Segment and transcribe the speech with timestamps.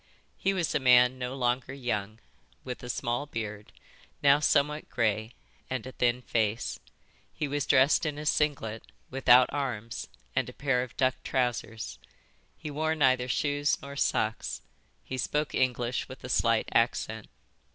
[0.35, 2.17] He was a man no longer young,
[2.63, 3.71] with a small beard,
[4.23, 5.33] now somewhat grey,
[5.69, 6.79] and a thin face.
[7.31, 11.99] He was dressed in a singlet, without arms, and a pair of duck trousers.
[12.57, 14.63] He wore neither shoes nor socks.
[15.03, 17.27] He spoke English with a slight accent.